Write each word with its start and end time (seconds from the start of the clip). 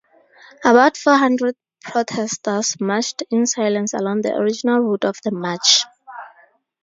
About 0.65 0.97
four 0.97 1.15
hundred 1.15 1.55
protesters 1.83 2.75
marched 2.79 3.21
in 3.29 3.45
silence 3.45 3.93
along 3.93 4.21
the 4.23 4.33
original 4.33 4.79
route 4.79 5.05
of 5.05 5.15
the 5.23 5.29
march. 5.29 5.83